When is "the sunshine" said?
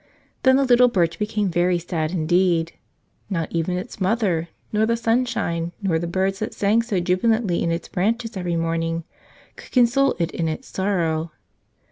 4.87-5.73